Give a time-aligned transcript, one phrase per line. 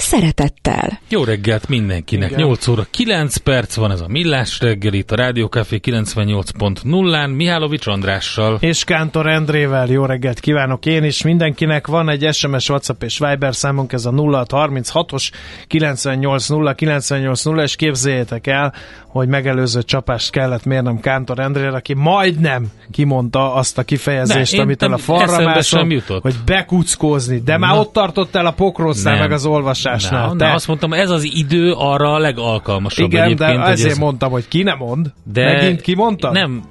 [0.00, 1.00] Szeretettel.
[1.08, 2.30] Jó reggelt mindenkinek.
[2.30, 2.42] Igen.
[2.46, 7.86] 8 óra 9 perc van ez a Millás reggel itt a Rádió Café 98.0-án Mihálovics
[7.86, 8.56] Andrással.
[8.60, 9.86] És Kántor Endrével.
[9.88, 11.22] Jó reggelt kívánok én is.
[11.22, 15.30] Mindenkinek van egy SMS, WhatsApp és Viber számunk, ez a 0636-os
[15.66, 18.74] 980 980 és képzeljétek el,
[19.08, 24.82] hogy megelőző csapást kellett mérnem Kántor Endrére, aki majdnem kimondta azt a kifejezést, ne, amit
[24.82, 25.88] el a falra másom,
[26.20, 27.38] hogy bekuckózni.
[27.38, 27.60] De nem.
[27.60, 30.28] már ott tartott el a pokrócnál meg az olvasás olvasásnál.
[30.28, 30.52] Na, te...
[30.52, 33.98] azt mondtam, ez az idő arra a legalkalmasabb Igen, de ezért ez...
[33.98, 35.12] mondtam, hogy ki nem mond.
[35.32, 36.30] De Megint ki mondta?
[36.30, 36.64] Nem,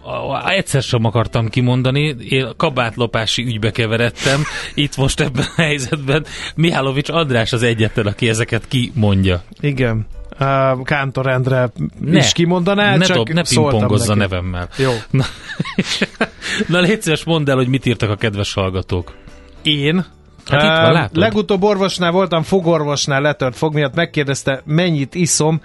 [0.46, 4.42] egyszer sem akartam kimondani, én kabátlopási ügybe keveredtem,
[4.74, 9.42] itt most ebben a helyzetben Mihálovics András az egyetlen, aki ezeket kimondja.
[9.60, 10.06] Igen.
[10.40, 14.70] Uh, Kántor Endre ne, is kimondaná, ne csak dob, ne pingpongozza nevemmel.
[14.78, 14.92] Jó.
[15.10, 15.24] Na,
[16.68, 19.16] na légy szíves, mondd el, hogy mit írtak a kedves hallgatók.
[19.62, 20.06] Én
[20.50, 21.18] Hát itt van, látod?
[21.18, 25.62] Legutóbb orvosnál voltam, fogorvosnál letört fog miatt, megkérdezte, mennyit iszom,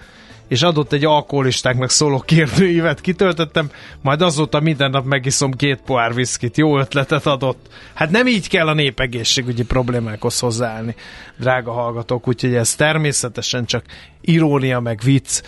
[0.52, 6.56] és adott egy alkoholistáknak szóló kérdőívet, kitöltöttem, majd azóta minden nap megiszom két pohár viszkit.
[6.56, 7.66] Jó ötletet adott.
[7.94, 10.94] Hát nem így kell a népegészségügyi problémákhoz hozzáállni,
[11.36, 13.84] drága hallgatók, úgyhogy ez természetesen csak
[14.20, 15.42] irónia, meg vicc,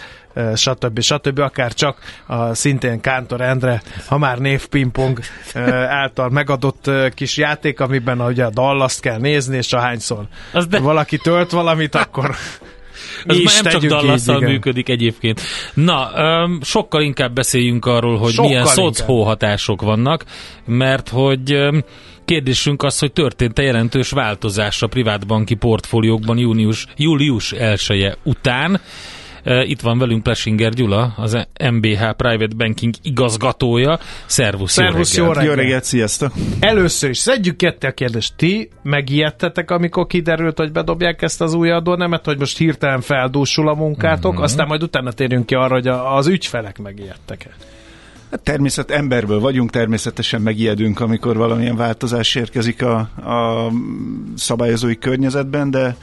[0.55, 1.00] stb.
[1.00, 1.38] stb.
[1.38, 5.19] Akár csak a szintén Kántor Endre, ha már névpingpong
[5.88, 10.27] által megadott kis játék, amiben ugye a dallaszt kell nézni, és ahányszor
[10.69, 10.78] de...
[10.78, 12.34] valaki tölt valamit, akkor
[13.24, 15.40] Ez már nem csak dallas működik egyébként.
[15.74, 20.25] Na, um, sokkal inkább beszéljünk arról, hogy sokkal milyen szocó hatások vannak,
[20.66, 21.84] mert hogy um,
[22.24, 28.80] Kérdésünk az, hogy történt-e jelentős változás a privátbanki portfóliókban június, július 1 után.
[29.44, 33.99] Itt van velünk Plesinger Gyula, az MBH Private Banking igazgatója.
[34.27, 35.47] Szervusz, Szervusz jó reggelt.
[35.47, 36.32] Jó reggelt, sziasztok!
[36.60, 38.33] Először is szedjük ketté a kérdést.
[38.37, 43.75] Ti megijedtetek, amikor kiderült, hogy bedobják ezt az új adónemet, hogy most hirtelen feldúsul a
[43.75, 44.43] munkátok, mm-hmm.
[44.43, 47.50] aztán majd utána térünk ki arra, hogy az ügyfelek megijedtek-e.
[48.31, 52.97] Hát természet emberből vagyunk, természetesen megijedünk, amikor valamilyen változás érkezik a,
[53.31, 53.71] a
[54.37, 55.97] szabályozói környezetben, de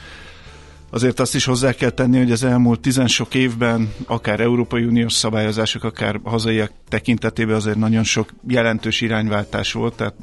[0.94, 5.12] Azért azt is hozzá kell tenni, hogy az elmúlt tizen sok évben akár Európai Uniós
[5.12, 10.14] szabályozások, akár hazaiak tekintetében azért nagyon sok jelentős irányváltás volt, tehát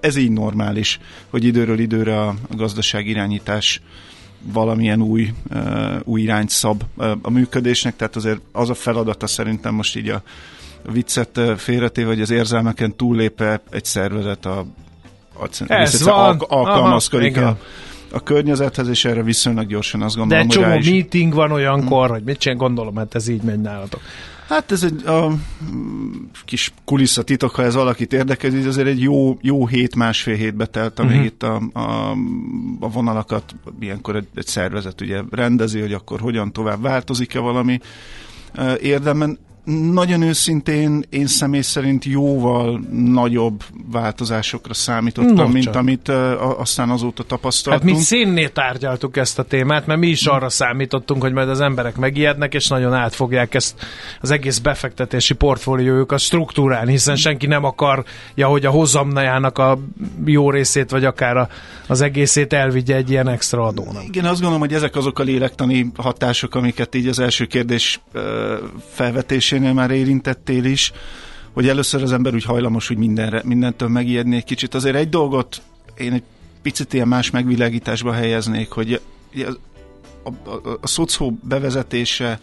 [0.00, 3.80] ez így normális, hogy időről időre a gazdaság irányítás
[4.52, 5.32] valamilyen új,
[6.04, 6.82] új irányt szab
[7.22, 10.22] a működésnek, tehát azért az a feladata szerintem most így a
[10.92, 14.66] viccet félretéve, hogy az érzelmeken túllépe egy szervezet a,
[15.38, 16.38] a Ez van.
[16.38, 17.58] alkalmazkodik Aha, a
[18.16, 20.90] a környezethez, és erre viszonylag gyorsan azt gondolom, De egy csomó is...
[20.90, 24.00] meeting van olyankor, hogy mit csinál, gondolom, hát ez így megy nálatok.
[24.48, 25.32] Hát ez egy a,
[26.44, 30.98] kis kulisszatitok, ha ez valakit érdekel, ez azért egy jó, jó hét, másfél hétbe telt,
[30.98, 31.26] amíg uh-huh.
[31.26, 32.10] itt a, a,
[32.80, 37.80] a vonalakat ilyenkor egy, egy szervezet ugye rendezi, hogy akkor hogyan tovább változik-e valami
[38.80, 39.38] érdemben
[39.92, 43.62] nagyon őszintén én személy szerint jóval nagyobb
[43.92, 47.88] változásokra számítottam, mint amit uh, aztán azóta tapasztaltunk.
[47.88, 51.60] Hát mi színné tárgyaltuk ezt a témát, mert mi is arra számítottunk, hogy majd az
[51.60, 53.86] emberek megijednek, és nagyon át fogják ezt
[54.20, 59.78] az egész befektetési portfóliójukat struktúrálni, hiszen senki nem akarja, hogy a hozamnajának a
[60.24, 61.48] jó részét, vagy akár a,
[61.86, 64.04] az egészét elvigye egy ilyen extra adónak.
[64.06, 68.00] Igen, azt gondolom, hogy ezek azok a lélektani hatások, amiket így az első kérdés
[68.92, 70.92] felvetésén kérdésénél már érintettél is,
[71.52, 74.74] hogy először az ember úgy hajlamos, hogy mindenre, mindentől megijedni egy kicsit.
[74.74, 75.62] Azért egy dolgot
[75.96, 76.22] én egy
[76.62, 79.00] picit ilyen más megvilágításba helyeznék, hogy
[79.34, 79.50] a,
[80.22, 82.40] a, a, a szocó bevezetése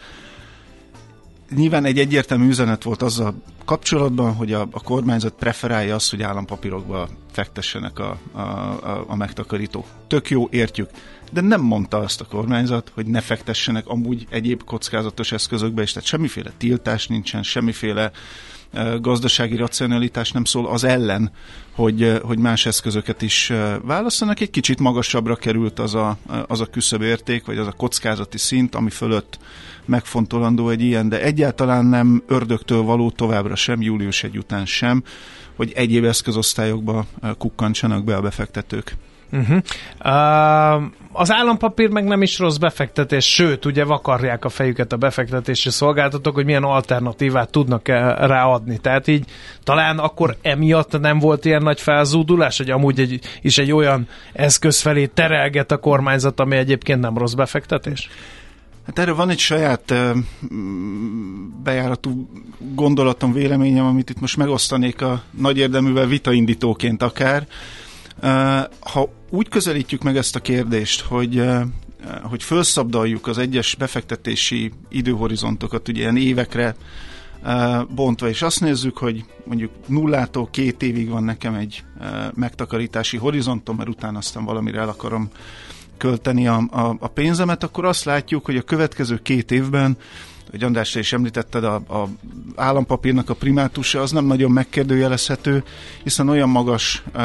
[1.55, 3.33] nyilván egy egyértelmű üzenet volt azzal
[3.65, 9.85] kapcsolatban, hogy a, a kormányzat preferálja azt, hogy állampapírokba fektessenek a, a, a, a megtakarítók.
[10.07, 10.89] Tök jó, értjük.
[11.33, 16.07] De nem mondta azt a kormányzat, hogy ne fektessenek amúgy egyéb kockázatos eszközökbe, és tehát
[16.07, 18.11] semmiféle tiltás nincsen, semmiféle
[19.01, 21.31] gazdasági racionalitás nem szól az ellen,
[21.71, 23.51] hogy, hogy más eszközöket is
[23.81, 24.39] választanak.
[24.39, 28.75] Egy kicsit magasabbra került az a, az a küszöbb érték, vagy az a kockázati szint,
[28.75, 29.39] ami fölött
[29.85, 35.03] megfontolandó egy ilyen, de egyáltalán nem ördögtől való továbbra sem, július egy után sem,
[35.55, 37.05] hogy egyéb eszközosztályokba
[37.37, 38.95] kukkantsanak be a befektetők.
[39.33, 39.57] Uh-huh.
[40.05, 45.69] Uh, az állampapír meg nem is rossz befektetés, sőt, ugye vakarják a fejüket a befektetési
[45.69, 48.77] szolgáltatók, hogy milyen alternatívát tudnak ráadni.
[48.77, 49.25] Tehát így
[49.63, 54.81] talán akkor emiatt nem volt ilyen nagy felzúdulás, hogy amúgy egy, is egy olyan eszköz
[54.81, 58.09] felé terelget a kormányzat, ami egyébként nem rossz befektetés?
[58.85, 59.93] Hát erről van egy saját
[61.63, 62.29] bejáratú
[62.73, 67.47] gondolatom, véleményem, amit itt most megosztanék a nagy érdeművel vitaindítóként akár.
[68.79, 71.43] Ha úgy közelítjük meg ezt a kérdést, hogy
[72.21, 76.75] hogy felszabdaljuk az egyes befektetési időhorizontokat ugye ilyen évekre
[77.95, 81.83] bontva, és azt nézzük, hogy mondjuk nullától két évig van nekem egy
[82.33, 85.29] megtakarítási horizontom, mert utána aztán valamire el akarom
[85.97, 89.97] költeni a, a, a pénzemet, akkor azt látjuk, hogy a következő két évben
[90.51, 92.07] hogy András, is említetted, a, a
[92.55, 95.63] állampapírnak a primátusa az nem nagyon megkérdőjelezhető,
[96.03, 97.21] hiszen olyan magas uh,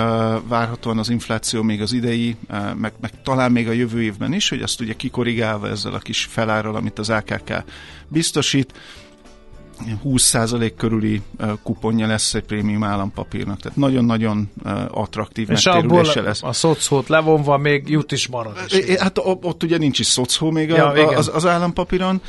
[0.48, 4.48] várhatóan az infláció még az idei, uh, meg, meg talán még a jövő évben is,
[4.48, 7.64] hogy azt ugye kikorrigálva ezzel a kis felárral, amit az AKK
[8.08, 8.72] biztosít,
[10.04, 11.22] 20% körüli
[11.62, 14.50] kuponja lesz egy prémium állampapírnak, tehát nagyon-nagyon
[14.90, 16.42] attraktív És abból lesz.
[16.42, 18.56] a szocót levonva még jut is marad.
[18.68, 18.96] Is.
[18.96, 22.20] Hát ott ugye nincs is szocó még ja, a, az, az állampapíron,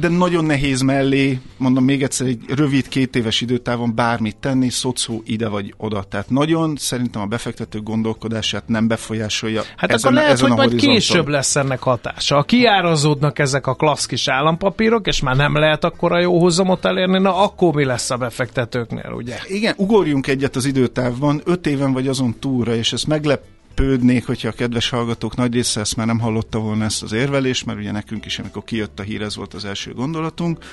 [0.00, 5.22] de nagyon nehéz mellé, mondom még egyszer, egy rövid két éves időtávon bármit tenni, szocó
[5.24, 6.02] ide vagy oda.
[6.02, 9.62] Tehát nagyon szerintem a befektető gondolkodását nem befolyásolja.
[9.76, 12.34] Hát ezen, akkor lehet, ezen hogy majd később lesz ennek hatása.
[12.34, 17.18] Ha kiárazódnak ezek a klasszikus állampapírok, és már nem lehet akkor a jó hozamot elérni,
[17.18, 19.38] na akkor mi lesz a befektetőknél, ugye?
[19.46, 23.42] Igen, ugorjunk egyet az időtávban, öt éven vagy azon túlra, és ez meglep
[23.76, 27.66] meglepődnék, hogyha a kedves hallgatók nagy része ezt már nem hallotta volna ezt az érvelést,
[27.66, 30.64] mert ugye nekünk is, amikor kijött a hír, ez volt az első gondolatunk,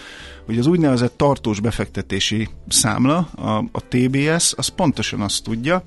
[0.46, 5.84] hogy az úgynevezett tartós befektetési számla, a, a TBS, az pontosan azt tudja,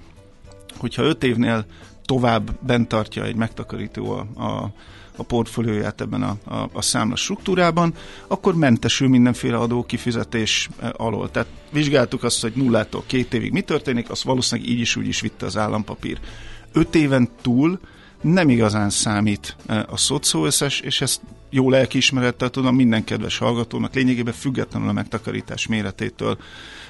[0.77, 1.67] hogyha öt évnél
[2.05, 4.73] tovább bent tartja egy megtakarító a, a
[5.19, 7.95] a portfólióját ebben a, a, a számla struktúrában,
[8.27, 11.31] akkor mentesül mindenféle adó kifizetés eh, alól.
[11.31, 15.21] Tehát vizsgáltuk azt, hogy nullától két évig mi történik, azt valószínűleg így is úgy is
[15.21, 16.19] vitte az állampapír
[16.73, 17.81] öt éven túl
[18.21, 21.21] nem igazán számít e, a szocó és ezt
[21.51, 26.39] jó lelkiismerettel tudom minden kedves hallgatónak lényegében függetlenül a megtakarítás méretétől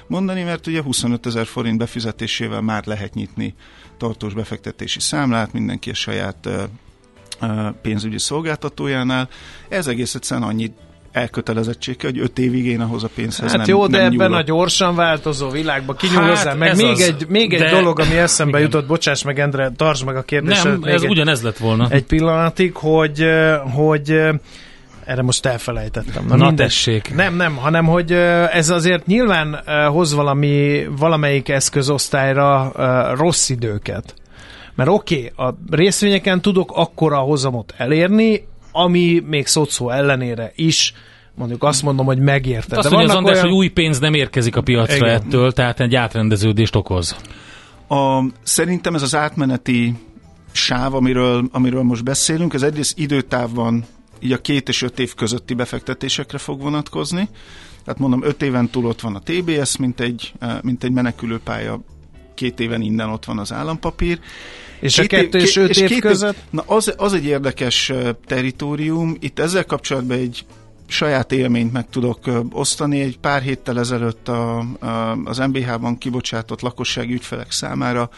[0.07, 3.55] mondani, mert ugye 25 ezer forint befizetésével már lehet nyitni
[3.97, 6.67] tartós befektetési számlát, mindenki a saját e,
[7.39, 9.29] e, pénzügyi szolgáltatójánál.
[9.69, 10.73] Ez egész egyszerűen annyit
[11.17, 14.41] elkötelezettsége, hogy öt évig én ahhoz a pénzhez hát nem jó, de nem ebben nyúlok.
[14.41, 18.57] a gyorsan változó világban kinyúl hát meg még az, egy, még egy dolog, ami eszembe
[18.57, 18.69] igen.
[18.69, 20.63] jutott, bocsáss meg Endre, tartsd meg a kérdést.
[20.63, 21.87] Nem, ez egy, ugyanez lett volna.
[21.89, 23.25] Egy pillanatig, hogy,
[23.73, 24.11] hogy
[25.05, 26.25] erre most elfelejtettem.
[26.27, 27.15] Na, Na tessék.
[27.15, 28.11] Nem, nem, hanem hogy
[28.51, 29.59] ez azért nyilván
[29.91, 32.71] hoz valami, valamelyik eszközosztályra
[33.15, 34.13] rossz időket.
[34.75, 40.93] Mert oké, okay, a részvényeken tudok akkora hozamot elérni, ami még szocó ellenére is
[41.37, 42.77] mondjuk azt mondom, hogy megérte.
[42.77, 43.47] Azt De mondja az András, olyan...
[43.47, 45.09] hogy új pénz nem érkezik a piacra Igen.
[45.09, 47.15] ettől, tehát egy átrendeződést okoz.
[47.87, 49.95] A, szerintem ez az átmeneti
[50.51, 53.85] sáv, amiről, amiről most beszélünk, ez egyrészt időtávban
[54.19, 57.29] így a két és öt év közötti befektetésekre fog vonatkozni.
[57.83, 61.79] Tehát mondom, öt éven túl ott van a TBS, mint egy, eh, mint egy menekülőpálya,
[62.33, 64.19] két éven innen ott van az állampapír.
[64.79, 66.37] És két a kettő és öt év, év között?
[66.49, 67.91] Na az, az egy érdekes
[68.25, 69.15] teritorium.
[69.19, 70.45] Itt ezzel kapcsolatban egy
[70.87, 72.19] saját élményt meg tudok
[72.51, 72.99] osztani.
[72.99, 78.09] Egy pár héttel ezelőtt a, a, az MBH-ban kibocsátott lakossági ügyfelek számára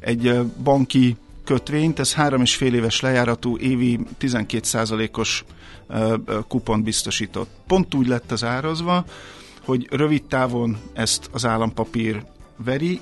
[0.00, 5.44] egy banki kötvényt, ez három és fél éves lejáratú, évi 12%-os
[6.48, 7.50] kupont biztosított.
[7.66, 9.04] Pont úgy lett az árazva,
[9.64, 12.24] hogy rövid távon ezt az állampapír
[12.56, 13.00] veri,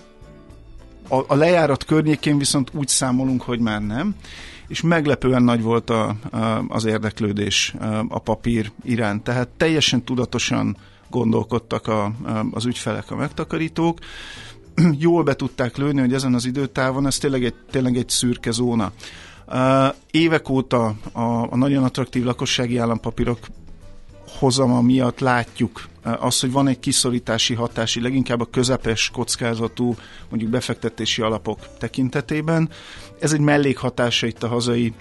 [1.08, 4.14] a, a lejárat környékén viszont úgy számolunk, hogy már nem,
[4.70, 6.16] és meglepően nagy volt a,
[6.68, 7.74] az érdeklődés
[8.08, 9.22] a papír iránt.
[9.22, 10.76] Tehát teljesen tudatosan
[11.08, 12.12] gondolkodtak a,
[12.50, 13.98] az ügyfelek, a megtakarítók.
[14.98, 18.92] Jól be tudták lőni, hogy ezen az időtávon ez tényleg egy, tényleg egy szürke zóna.
[20.10, 21.22] Évek óta a,
[21.52, 23.38] a nagyon attraktív lakossági állampapírok
[24.38, 29.94] hozama miatt látjuk az, hogy van egy kiszorítási hatási, leginkább a közepes kockázatú,
[30.28, 32.70] mondjuk befektetési alapok tekintetében.
[33.20, 34.92] Ez egy mellékhatása itt a hazai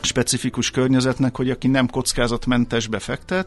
[0.00, 3.46] specifikus környezetnek, hogy aki nem kockázatmentes befektet,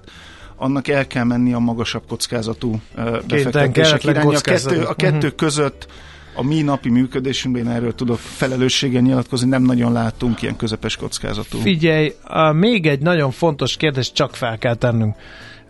[0.55, 2.82] annak el kell menni a magasabb kockázatú
[3.27, 4.36] befektetések irányba.
[4.36, 5.36] A kettő, a kettő uh-huh.
[5.36, 5.88] között
[6.36, 11.60] a mi napi működésünkben erről tudok felelősséggel nyilatkozni, nem nagyon látunk ilyen közepes kockázatú.
[11.60, 15.15] Figyelj, a, még egy nagyon fontos kérdés csak fel kell tennünk.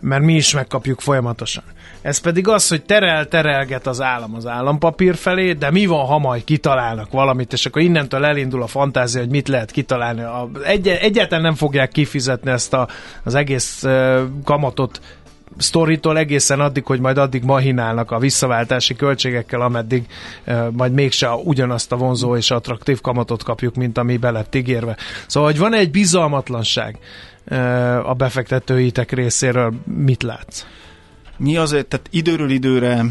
[0.00, 1.64] Mert mi is megkapjuk folyamatosan.
[2.02, 6.44] Ez pedig az, hogy terel-terelget az állam az állampapír felé, de mi van, ha majd
[6.44, 10.22] kitalálnak valamit, és akkor innentől elindul a fantázia, hogy mit lehet kitalálni.
[10.64, 12.88] Egy, egyáltalán nem fogják kifizetni ezt a,
[13.22, 13.84] az egész
[14.44, 15.00] kamatot
[15.58, 20.06] sztoritól egészen addig, hogy majd addig mahinálnak a visszaváltási költségekkel, ameddig
[20.72, 24.96] majd mégse ugyanazt a vonzó és attraktív kamatot kapjuk, mint ami belett ígérve.
[25.26, 26.98] Szóval, hogy van egy bizalmatlanság
[28.04, 30.64] a befektetőitek részéről, mit látsz?
[31.36, 33.04] Mi azért, tehát időről időre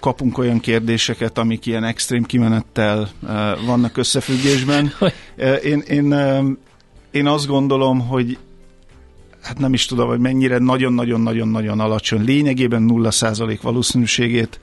[0.00, 3.08] kapunk olyan kérdéseket, amik ilyen extrém kimenettel
[3.66, 4.92] vannak összefüggésben.
[5.62, 6.14] én, én,
[7.10, 8.38] én azt gondolom, hogy
[9.42, 14.60] hát nem is tudom, hogy mennyire nagyon-nagyon-nagyon-nagyon alacsony, lényegében 0% valószínűségét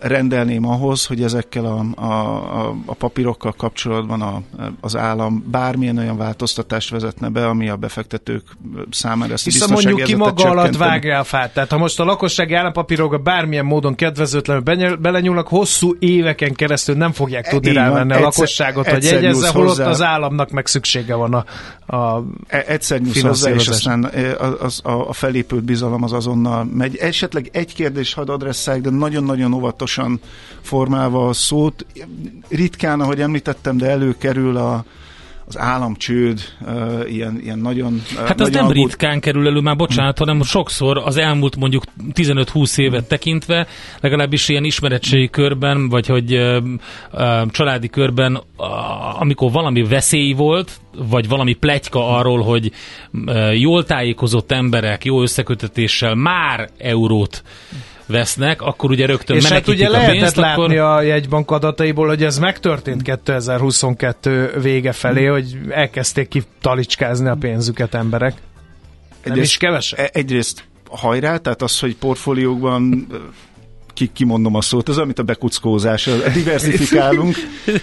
[0.00, 4.42] rendelném ahhoz, hogy ezekkel a, a, a papírokkal kapcsolatban a,
[4.80, 8.42] az állam bármilyen olyan változtatást vezetne be, ami a befektetők
[8.90, 11.54] számára ezt Hiszen mondjuk ki maga alatt vágja a fát.
[11.54, 14.62] Tehát ha most a lakossági állampapírokra bármilyen módon kedvezőtlenül
[14.96, 20.50] belenyúlnak, hosszú éveken keresztül nem fogják tudni rávenni a lakosságot, hogy jegyezze, holott az államnak
[20.50, 21.44] meg szüksége van a,
[21.96, 24.04] a e, Egyszer nyúlsz hozzá, és aztán
[24.38, 26.96] az, az, a, felépült bizalom az azonnal megy.
[26.96, 29.65] Esetleg egy kérdés hadd adresszák, de nagyon-nagyon óvatosan
[30.60, 31.86] formálva a szót.
[32.48, 34.84] Ritkán, ahogy említettem, de előkerül a,
[35.48, 38.02] az államcsőd, uh, ilyen, ilyen nagyon...
[38.12, 38.76] Uh, hát nagyon nem aggód...
[38.76, 41.82] ritkán kerül elő, már bocsánat, hanem sokszor az elmúlt mondjuk
[42.12, 43.66] 15-20 évet tekintve,
[44.00, 46.64] legalábbis ilyen ismeretségi körben, vagy hogy uh,
[47.12, 50.80] uh, családi körben, uh, amikor valami veszély volt,
[51.10, 52.72] vagy valami pletyka arról, hogy
[53.12, 57.42] uh, jól tájékozott emberek jó összekötetéssel már eurót
[58.06, 60.96] vesznek, akkor ugye rögtön És hát ugye lehetett pénzt, látni akkor...
[60.96, 68.32] a jegybank adataiból, hogy ez megtörtént 2022 vége felé, hogy elkezdték kitalicskázni a pénzüket emberek.
[68.32, 69.98] Nem egyrészt, is kevesebb?
[69.98, 73.06] E- egyrészt hajrá, tehát az, hogy portfóliókban
[73.94, 77.34] ki, kimondom a szót, ez amit a bekuckózás, diversifikálunk,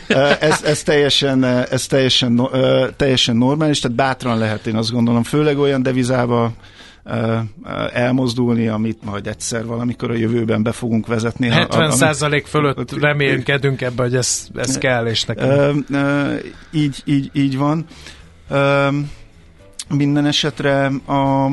[0.39, 2.49] ez, ez, teljesen, ez teljesen,
[2.97, 6.51] teljesen normális, tehát bátran lehet, én azt gondolom, főleg olyan devizába
[7.93, 11.49] elmozdulni, amit majd egyszer valamikor a jövőben be fogunk vezetni.
[11.49, 15.85] 70 százalék fölött remélkedünk ebbe, hogy ez, ez kell, és nekem.
[16.71, 17.85] Így, így, így van.
[19.89, 21.49] Minden esetre a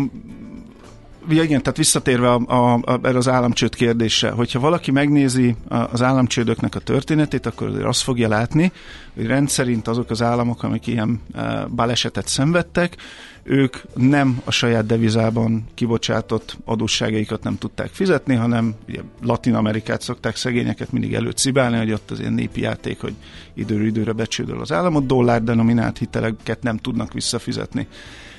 [1.29, 6.03] Ja, igen, tehát visszatérve a, a, a, erre az államcsőd kérdésre, hogyha valaki megnézi az
[6.03, 8.73] államcsődöknek a történetét, akkor azért azt fogja látni,
[9.15, 11.21] hogy rendszerint azok az államok, amik ilyen
[11.75, 12.97] balesetet szenvedtek,
[13.43, 20.37] ők nem a saját devizában kibocsátott adósságaikat nem tudták fizetni, hanem ugye Latin Amerikát szokták
[20.37, 23.15] szegényeket mindig előcibálni, hogy ott az ilyen népi játék, hogy
[23.55, 27.87] időről időre becsődöl az államot, dollár denominált hiteleket nem tudnak visszafizetni.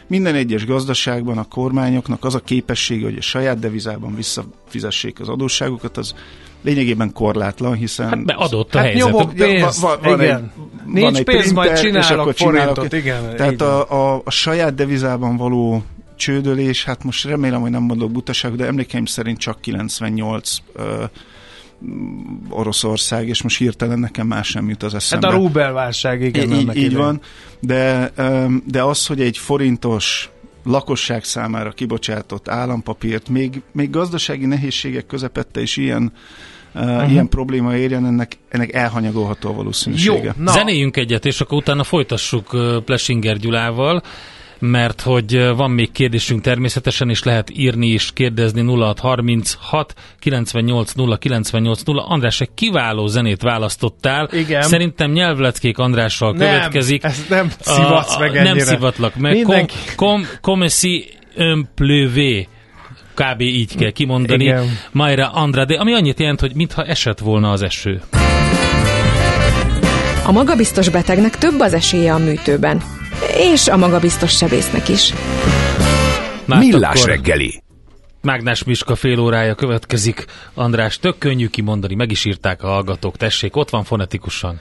[0.07, 5.97] Minden egyes gazdaságban a kormányoknak az a képessége, hogy a saját devizában visszafizessék az adósságokat,
[5.97, 6.13] az
[6.61, 8.07] lényegében korlátlan, hiszen...
[8.07, 9.11] Hát beadott a hát helyzet.
[9.11, 10.37] Nyomok pénzt, van, van igen.
[10.37, 13.35] Egy, Nincs van egy pénz, printer, majd csinálok forintot, igen.
[13.35, 15.83] Tehát a, a, a saját devizában való
[16.15, 21.03] csődölés, hát most remélem, hogy nem mondok butaság, de emlékeim szerint csak 98 ö,
[22.49, 25.27] Oroszország, és most hirtelen nekem más nem jut az eszembe.
[25.27, 26.51] Hát a rubelválság, igen.
[26.51, 27.21] Így, így van,
[27.59, 28.11] de,
[28.65, 30.29] de az, hogy egy forintos
[30.63, 36.11] lakosság számára kibocsátott állampapírt, még, még gazdasági nehézségek közepette is ilyen
[36.75, 37.11] Uh, uh-huh.
[37.11, 40.23] ilyen probléma érjen, ennek, ennek elhanyagolható a valószínűsége.
[40.23, 40.51] Jó, na.
[40.51, 42.49] Zenéljünk egyet, és akkor utána folytassuk
[42.85, 44.03] Plesinger Gyulával
[44.61, 51.81] mert hogy van még kérdésünk természetesen, és lehet írni és kérdezni 0636 98 0 98
[51.83, 52.03] 0.
[52.03, 54.29] András, egy kiváló zenét választottál.
[54.31, 54.61] Igen.
[54.61, 57.03] Szerintem nyelvleckék Andrással nem, következik.
[57.03, 58.53] ezt nem szivatsz meg ennyire.
[58.53, 59.33] Nem szivatlak meg.
[59.33, 59.75] Mindenki.
[60.41, 62.47] Com, si un pleuvé
[63.13, 63.41] kb.
[63.41, 64.43] így kell kimondani.
[64.43, 64.77] Igen.
[64.91, 68.01] Mayra Andrade, ami annyit jelent, hogy mintha esett volna az eső.
[70.25, 72.81] A magabiztos betegnek több az esélye a műtőben
[73.37, 75.13] és a magabiztos sebésznek is.
[76.45, 77.63] Már Millás reggeli.
[78.21, 80.25] Mágnás Miska fél órája következik.
[80.53, 83.17] András, tök könnyű kimondani, meg is írták a hallgatók.
[83.17, 84.59] Tessék, ott van fonetikusan.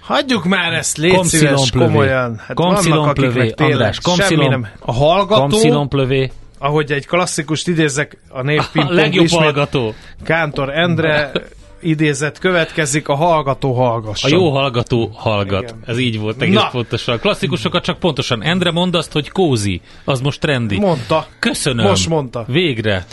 [0.00, 2.40] Hagyjuk már ezt, légy szíves, komolyan.
[2.46, 4.68] Hát vannak, plövé, András, komszilom, nem.
[4.78, 6.32] A hallgató, plövé.
[6.58, 9.94] ahogy egy klasszikust idézek, a név A legjobb ismét, hallgató.
[10.24, 11.30] Kántor Endre
[11.84, 14.32] idézet következik, a hallgató hallgasson.
[14.32, 15.62] A jó hallgató hallgat.
[15.62, 15.82] Igen.
[15.86, 16.68] Ez így volt egész Na.
[16.70, 17.18] pontosan.
[17.18, 18.42] Klasszikusokat csak pontosan.
[18.42, 19.80] Endre mondd azt, hogy kózi.
[20.04, 20.78] Az most trendi.
[20.78, 21.26] Mondta.
[21.38, 21.86] Köszönöm.
[21.86, 22.44] Most mondta.
[22.46, 23.06] Végre.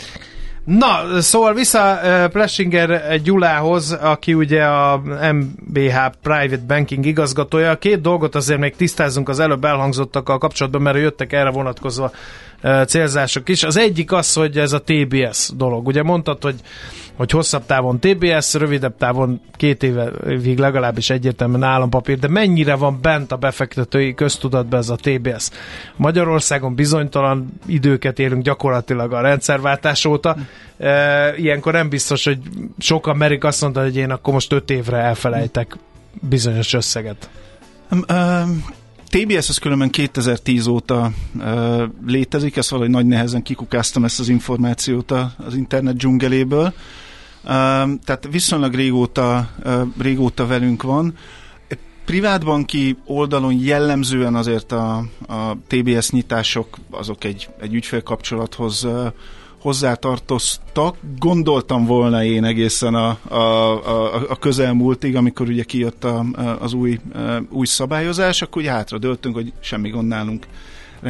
[0.64, 5.02] Na, szóval vissza uh, Plessinger Gyulához, aki ugye a
[5.32, 7.78] MBH Private Banking igazgatója.
[7.78, 12.10] Két dolgot azért még tisztázunk az előbb elhangzottakkal kapcsolatban, mert jöttek erre vonatkozva
[12.62, 13.62] uh, célzások is.
[13.62, 15.86] Az egyik az, hogy ez a TBS dolog.
[15.86, 16.54] Ugye mondtad, hogy
[17.16, 23.32] hogy hosszabb távon TBS, rövidebb távon két évig legalábbis egyértelműen állampapír, de mennyire van bent
[23.32, 25.48] a befektetői köztudatban ez a TBS?
[25.96, 30.36] Magyarországon bizonytalan időket élünk gyakorlatilag a rendszerváltás óta.
[30.78, 32.38] E, ilyenkor nem biztos, hogy
[32.78, 35.76] sokan merik azt mondani, hogy én akkor most öt évre elfelejtek
[36.20, 37.30] bizonyos összeget.
[37.90, 38.64] Um, um,
[39.12, 45.10] TBS az különben 2010 óta uh, létezik, ezt valahogy nagy nehezen kikukáztam ezt az információt
[45.10, 46.72] az internet dzsungeléből.
[48.04, 49.50] Tehát viszonylag régóta,
[49.98, 51.14] régóta velünk van.
[52.04, 58.86] Privátbanki oldalon jellemzően azért a, a TBS nyitások azok egy, egy ügyfélkapcsolathoz
[59.62, 60.96] hozzátartoztak.
[61.18, 66.24] Gondoltam volna én egészen a, a, a, a közelmúltig, amikor ugye kijött a,
[66.60, 66.98] az új,
[67.50, 70.46] új szabályozás, akkor ugye hátra döltünk, hogy semmi gond nálunk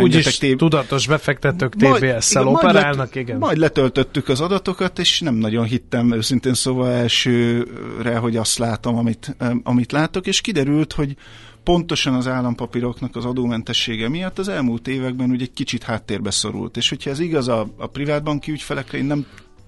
[0.01, 0.59] Úgyis téb...
[0.59, 3.39] tudatos befektetők TBS-szel operálnak, igen.
[3.39, 9.37] Majd letöltöttük az adatokat, és nem nagyon hittem őszintén szóval elsőre, hogy azt látom, amit,
[9.63, 11.17] amit látok, és kiderült, hogy
[11.65, 16.77] pontosan az állampapíroknak az adómentessége miatt az elmúlt években ugye egy kicsit háttérbe szorult.
[16.77, 19.27] És hogyha ez igaz a, a privátbanki ügyfelekre, én nem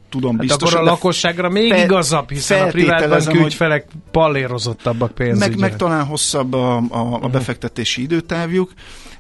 [0.09, 5.49] tudom hát akkor a lakosságra még fe, igazabb, hiszen a privátbanki ügyfelek pallérozottabbak pénzügyre.
[5.49, 8.73] Meg, meg talán hosszabb a, a, a befektetési időtávjuk,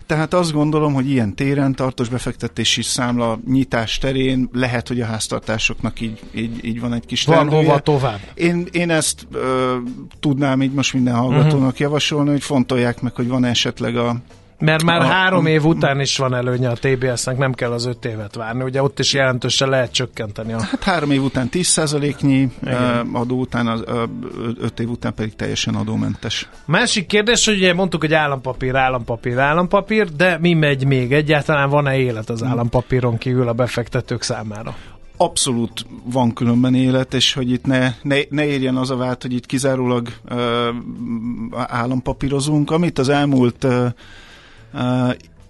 [0.06, 6.00] tehát azt gondolom, hogy ilyen téren, tartós befektetési számla nyitás terén lehet, hogy a háztartásoknak
[6.00, 8.20] így, így, így van egy kis Van hova tovább.
[8.34, 9.76] Én, én ezt ö,
[10.20, 11.80] tudnám így most minden hallgatónak uh-huh.
[11.80, 14.16] javasolni, hogy fontolják meg, hogy van esetleg a
[14.58, 18.04] mert már a, három év után is van előnye a TBS-nek, nem kell az öt
[18.04, 18.62] évet várni.
[18.62, 20.52] Ugye ott is jelentősen lehet csökkenteni.
[20.52, 20.62] A...
[20.62, 23.08] Hát három év után 10%-nyi Igen.
[23.12, 23.84] adó után, az,
[24.61, 26.49] öt év után pedig teljesen adómentes.
[26.64, 31.12] Másik kérdés, hogy ugye mondtuk, hogy állampapír, állampapír, állampapír, de mi megy még?
[31.12, 34.75] Egyáltalán van-e élet az állampapíron kívül a befektetők számára?
[35.16, 39.32] abszolút van különben élet, és hogy itt ne, ne, ne érjen az a vált, hogy
[39.32, 40.68] itt kizárólag uh,
[41.66, 42.70] állampapírozunk.
[42.70, 43.87] Amit az elmúlt uh,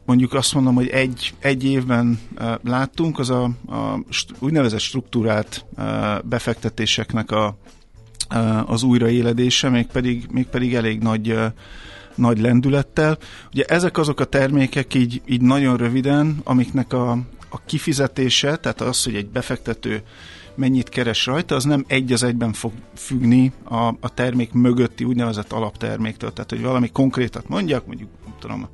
[0.05, 2.21] mondjuk azt mondom, hogy egy, egy évben
[2.63, 3.99] láttunk, az a, a
[4.39, 5.65] úgynevezett struktúrált
[6.25, 7.57] befektetéseknek a,
[8.67, 11.37] az újraéledése, mégpedig, mégpedig elég nagy
[12.15, 13.19] nagy lendülettel.
[13.53, 17.11] Ugye ezek azok a termékek így, így nagyon röviden, amiknek a,
[17.49, 20.03] a kifizetése, tehát az, hogy egy befektető
[20.55, 25.53] mennyit keres rajta, az nem egy az egyben fog függni a, a termék mögötti úgynevezett
[25.53, 26.33] alapterméktől.
[26.33, 28.69] Tehát, hogy valami konkrétat mondjak, mondjuk, nem tudom,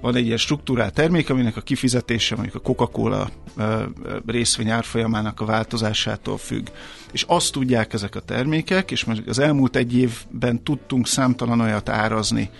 [0.00, 3.30] van egy ilyen struktúrált termék, aminek a kifizetése mondjuk a Coca-Cola
[4.26, 6.66] részvény árfolyamának a változásától függ.
[7.12, 11.88] És azt tudják ezek a termékek, és most az elmúlt egy évben tudtunk számtalan olyat
[11.88, 12.50] árazni,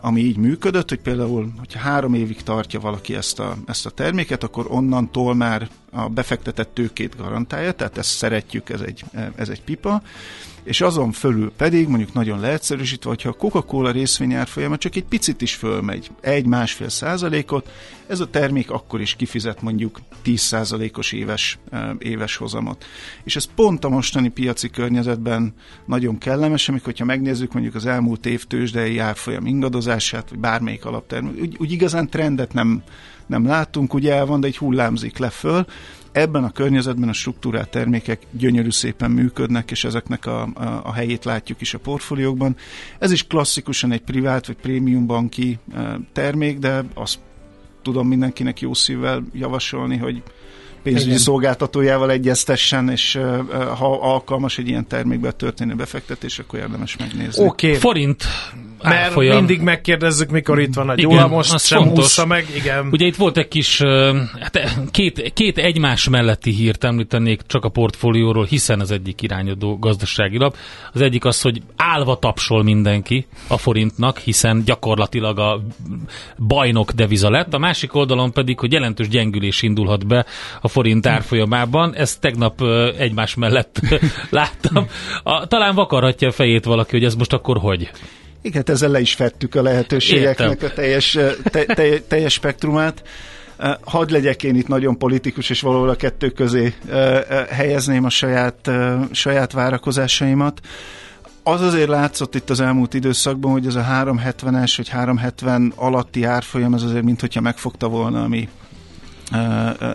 [0.00, 4.42] ami így működött, hogy például, hogyha három évig tartja valaki ezt a, ezt a terméket,
[4.42, 9.04] akkor onnantól már a befektetett tőkét garantálja, tehát ezt szeretjük, ez egy,
[9.36, 10.02] ez egy pipa,
[10.66, 15.54] és azon fölül pedig, mondjuk nagyon leegyszerűsítve, hogyha a Coca-Cola részvényárfolyama csak egy picit is
[15.54, 17.70] fölmegy, egy-másfél százalékot,
[18.06, 21.58] ez a termék akkor is kifizet mondjuk 10 százalékos éves,
[21.98, 22.84] éves hozamot.
[23.24, 25.54] És ez pont a mostani piaci környezetben
[25.84, 31.40] nagyon kellemes, amikor ha megnézzük mondjuk az elmúlt év tőzsdei árfolyam ingadozását, vagy bármelyik alaptermék,
[31.40, 32.82] úgy, úgy igazán trendet nem,
[33.26, 35.66] nem látunk, ugye el van, de egy hullámzik le föl,
[36.16, 41.24] ebben a környezetben a struktúrált termékek gyönyörű szépen működnek, és ezeknek a, a, a helyét
[41.24, 42.56] látjuk is a portfóliókban.
[42.98, 47.18] Ez is klasszikusan egy privát vagy prémium banki e, termék, de azt
[47.82, 50.22] tudom mindenkinek jó szívvel javasolni, hogy
[50.82, 51.18] pénzügyi Igen.
[51.20, 57.44] szolgáltatójával egyeztessen, és ha alkalmas egy ilyen termékbe történő befektetés, akkor érdemes megnézni.
[57.44, 57.66] Oké.
[57.66, 57.78] Okay.
[57.78, 58.24] Forint
[58.88, 59.36] mert árfolyam.
[59.36, 62.04] mindig megkérdezzük, mikor itt van a Gyula, most sem fontos.
[62.04, 62.88] ússza meg, igen.
[62.90, 63.82] Ugye itt volt egy kis,
[64.40, 70.38] hát két, két egymás melletti hírt említenék csak a portfólióról, hiszen az egyik irányadó gazdasági
[70.38, 70.56] lap.
[70.92, 75.60] Az egyik az, hogy állva tapsol mindenki a forintnak, hiszen gyakorlatilag a
[76.38, 77.54] bajnok deviza lett.
[77.54, 80.26] A másik oldalon pedig, hogy jelentős gyengülés indulhat be
[80.60, 81.94] a forint árfolyamában.
[81.94, 82.62] Ezt tegnap
[82.98, 83.80] egymás mellett
[84.30, 84.86] láttam.
[85.22, 87.90] A, talán vakarhatja a fejét valaki, hogy ez most akkor hogy?
[88.40, 90.68] Igen, hát ezzel le is fettük a lehetőségeknek Értem.
[90.70, 93.02] a teljes, te, te, teljes spektrumát.
[93.84, 96.74] Hadd legyek én itt nagyon politikus, és valahol a kettő közé
[97.50, 98.70] helyezném a saját,
[99.10, 100.60] saját várakozásaimat.
[101.42, 106.74] Az azért látszott itt az elmúlt időszakban, hogy ez a 370-es vagy 370 alatti árfolyam,
[106.74, 108.48] ez azért mintha megfogta volna, ami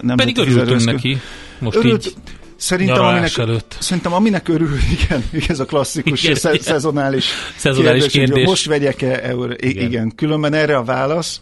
[0.02, 1.18] nem Pedig örültünk neki.
[1.60, 2.14] Most Örült, így
[2.62, 3.76] Szerintem aminek, előtt.
[3.80, 8.48] szerintem aminek örül, igen, ez a klasszikus igen, szezonális, szezonális kérdés, kérdés.
[8.48, 9.54] most vegyek-e euró?
[9.58, 9.86] Igen.
[9.86, 11.42] igen, különben erre a válasz,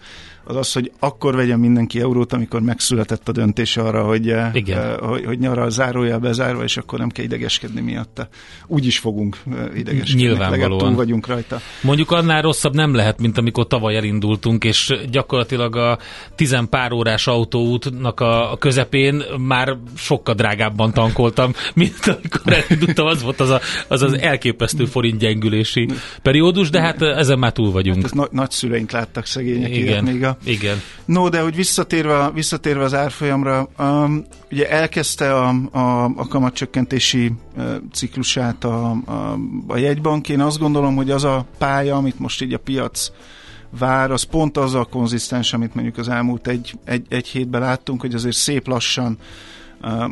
[0.50, 4.94] az az, hogy akkor vegyen mindenki eurót, amikor megszületett a döntés arra, hogy, eh, Igen.
[4.94, 8.28] Uh, hogy, hogy nyara zárója bezárva, és akkor nem kell idegeskedni miatta.
[8.68, 10.22] Úgy is fogunk uh, idegeskedni.
[10.22, 10.78] Nyilvánvalóan.
[10.78, 11.60] túl vagyunk rajta.
[11.82, 15.98] Mondjuk annál rosszabb nem lehet, mint amikor tavaly elindultunk, és gyakorlatilag a
[16.36, 23.08] tizenpár órás autóútnak a közepén már sokkal drágábban tankoltam, mint amikor elindultam.
[23.08, 25.88] Az volt az a, az, az elképesztő forint gyengülési
[26.22, 27.96] periódus, de hát ezen már túl vagyunk.
[27.96, 30.04] Hát ezt na- nagyszüleink láttak szegények Igen.
[30.04, 30.82] még a igen.
[31.06, 37.76] No, de hogy visszatérve, visszatérve az árfolyamra, um, ugye elkezdte a, a, a kamatcsökkentési uh,
[37.92, 40.30] ciklusát a, a, a jegybank.
[40.30, 43.12] Én azt gondolom, hogy az a pálya, amit most így a piac
[43.80, 48.02] vár, az pont az a konzisztens, amit mondjuk az elmúlt egy, egy, egy hétben láttunk,
[48.02, 49.18] hogy azért szép lassan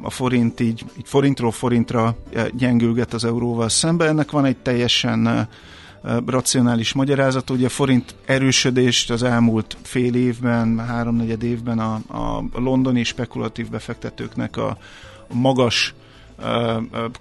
[0.01, 2.17] a forint így, így forintról forintra
[2.53, 4.07] gyengülget az euróval szemben.
[4.07, 5.47] Ennek van egy teljesen
[6.25, 7.49] racionális magyarázat.
[7.49, 14.57] Ugye a forint erősödést az elmúlt fél évben, háromnegyed évben a, a londoni spekulatív befektetőknek
[14.57, 14.77] a
[15.33, 15.93] magas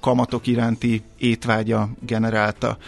[0.00, 2.78] kamatok iránti étvágya generálta.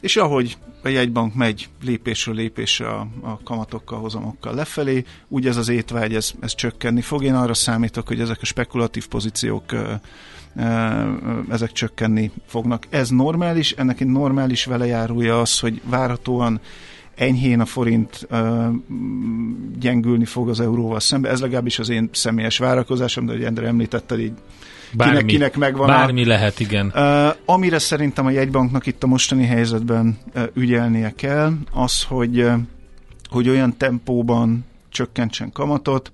[0.00, 5.68] És ahogy a jegybank megy lépésről lépésre a, a kamatokkal, hozamokkal lefelé, úgy ez az
[5.68, 7.24] étvágy, ez, ez csökkenni fog.
[7.24, 9.64] Én arra számítok, hogy ezek a spekulatív pozíciók
[11.50, 12.86] ezek csökkenni fognak.
[12.90, 16.60] Ez normális, ennek egy normális velejárója az, hogy várhatóan
[17.14, 18.66] enyhén a forint uh,
[19.78, 21.28] gyengülni fog az euróval szembe.
[21.28, 24.32] Ez legalábbis az én személyes várakozásom, de hogy Endre említetted, így
[24.92, 26.92] bármi, kinek, kinek megvan Bármi a, lehet, igen.
[26.94, 32.54] Uh, amire szerintem a jegybanknak itt a mostani helyzetben uh, ügyelnie kell, az, hogy, uh,
[33.30, 36.12] hogy olyan tempóban csökkentsen kamatot,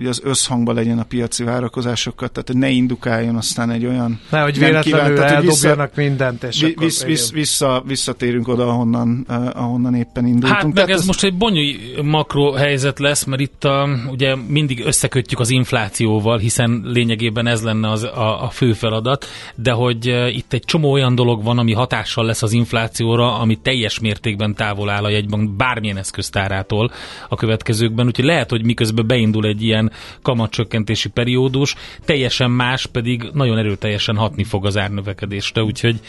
[0.00, 4.20] hogy az összhangban legyen a piaci várakozásokkal, tehát hogy ne indukáljon aztán egy olyan...
[4.30, 9.26] Ne, hogy véletlenül kívánt, eldobjanak vissza, mindent, és vi, vissz, vissz, vissza, visszatérünk oda, ahonnan,
[9.28, 10.54] uh, ahonnan éppen indultunk.
[10.54, 14.36] Hát meg tehát ez, ez most egy bonyolult makro helyzet lesz, mert itt a, ugye
[14.36, 20.08] mindig összekötjük az inflációval, hiszen lényegében ez lenne az, a, a fő feladat, de hogy
[20.08, 24.54] uh, itt egy csomó olyan dolog van, ami hatással lesz az inflációra, ami teljes mértékben
[24.54, 26.90] távol áll a jegybank bármilyen eszköztárától
[27.28, 29.89] a következőkben, úgyhogy lehet, hogy miközben beindul egy ilyen
[30.22, 31.74] kamatcsökkentési periódus,
[32.04, 36.00] teljesen más pedig nagyon erőteljesen hatni fog az árnövekedésre, úgyhogy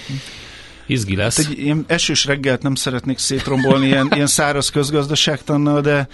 [0.86, 1.38] izgi lesz.
[1.38, 6.08] Hát egy ilyen esős reggelt nem szeretnék szétrombolni ilyen, ilyen száraz közgazdaságtannal, de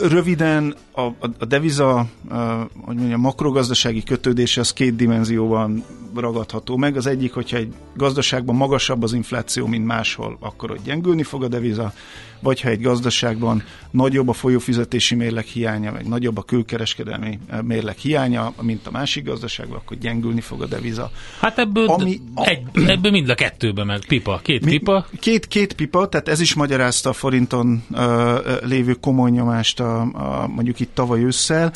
[0.00, 2.06] Röviden a, a, a deviza,
[2.84, 6.96] hogy mondjam, makrogazdasági kötődése az két dimenzióban ragadható meg.
[6.96, 11.48] Az egyik, hogyha egy gazdaságban magasabb az infláció, mint máshol, akkor ott gyengülni fog a
[11.48, 11.92] deviza,
[12.46, 18.52] vagy ha egy gazdaságban nagyobb a folyófizetési mérleg hiánya, meg nagyobb a külkereskedelmi mérleg hiánya,
[18.60, 21.10] mint a másik gazdaságban, akkor gyengülni fog a deviza.
[21.40, 25.06] Hát ebből, Ami, egy, ebből mind a kettőben meg pipa, két mi, pipa.
[25.20, 30.46] Két, két pipa, tehát ez is magyarázta a forinton uh, lévő komoly nyomást a, a,
[30.46, 31.72] mondjuk itt tavaly ősszel.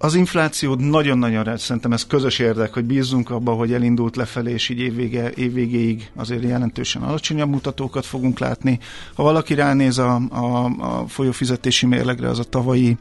[0.00, 4.80] Az infláció nagyon-nagyon szerintem ez közös érdek, hogy bízzunk abba, hogy elindult lefelé, és így
[4.80, 8.78] évvége, évvégéig azért jelentősen alacsonyabb mutatókat fogunk látni.
[9.14, 12.96] Ha valaki ránéz a, a, a folyófizetési mérlegre, az a tavalyi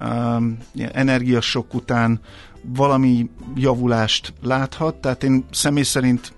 [0.00, 0.58] um,
[0.92, 2.20] energiasok után
[2.62, 6.32] valami javulást láthat, tehát én személy szerint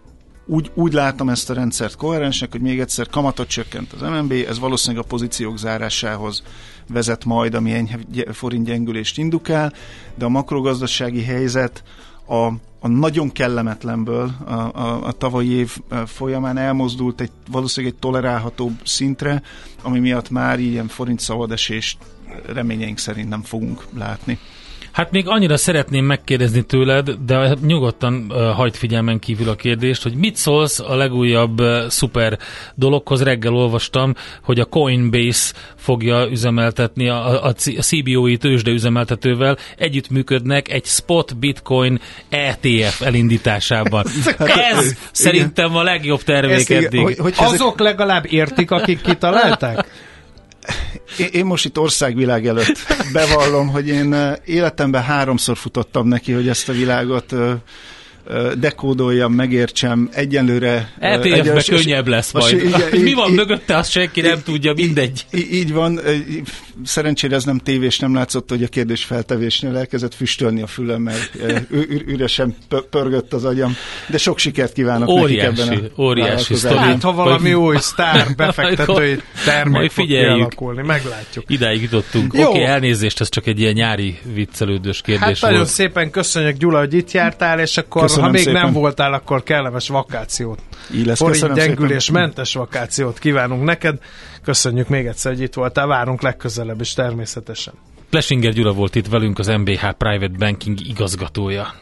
[0.50, 4.58] úgy, úgy látom ezt a rendszert koherensnek, hogy még egyszer kamatot csökkent az MNB, ez
[4.58, 6.42] valószínűleg a pozíciók zárásához
[6.88, 7.98] vezet majd, ami enyhe
[8.32, 9.72] forint gyengülést indukál,
[10.14, 11.82] de a makrogazdasági helyzet
[12.26, 12.46] a,
[12.80, 19.42] a nagyon kellemetlenből a, a, a tavalyi év folyamán elmozdult egy valószínűleg egy tolerálhatóbb szintre,
[19.82, 21.98] ami miatt már ilyen forint szabadesést
[22.46, 24.38] reményeink szerint nem fogunk látni.
[24.98, 30.14] Hát még annyira szeretném megkérdezni tőled, de nyugodtan uh, hagyd figyelmen kívül a kérdést, hogy
[30.14, 32.38] mit szólsz a legújabb uh, szuper
[32.74, 33.22] dologhoz.
[33.22, 40.84] Reggel olvastam, hogy a Coinbase fogja üzemeltetni a, a, a CBOI tőzsde üzemeltetővel együttműködnek egy
[40.84, 44.04] spot bitcoin ETF elindításában.
[44.72, 47.18] Ez szerintem a legjobb termék eddig.
[47.18, 49.86] Hogy, Azok legalább értik, akik kitalálták?
[51.32, 52.78] Én, most itt országvilág előtt
[53.12, 57.34] bevallom, hogy én életemben háromszor futottam neki, hogy ezt a világot
[58.58, 60.92] dekódoljam, megértsem, egyenlőre...
[60.98, 62.62] ETF-be könnyebb lesz majd.
[62.62, 65.26] Igen, Mi van így, mögötte, azt senki nem tudja, mindegy.
[65.34, 66.00] Így, így van,
[66.84, 71.30] szerencsére ez nem tévés, nem látszott, hogy a kérdés feltevésnél elkezdett füstölni a fülem, mert
[72.06, 72.56] üresen
[72.90, 76.54] pörgött az agyam, de sok sikert kívánok óriási, nekik ebben a Óriási.
[76.68, 81.44] Hát, ha valami új sztár befektetői termék fog kialakulni, meglátjuk.
[81.48, 82.34] Idáig jutottunk.
[82.34, 85.52] Oké, okay, elnézést, ez csak egy ilyen nyári viccelődős kérdés hát volt.
[85.52, 88.62] nagyon szépen köszönjük Gyula, hogy itt jártál, és akkor Köszönöm ha még szépen.
[88.62, 90.58] nem voltál, akkor kellemes vakációt.
[90.94, 93.98] Így lesz, Forint gyengülés mentes vakációt kívánunk neked.
[94.44, 97.74] Köszönjük még egyszer, hogy itt voltál, várunk legközelebb is természetesen.
[98.10, 101.74] Plesinger Gyula volt itt velünk, az MBH Private Banking igazgatója.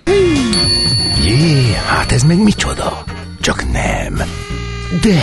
[1.25, 3.05] Jé, hát ez meg micsoda?
[3.41, 4.15] Csak nem.
[5.03, 5.21] De,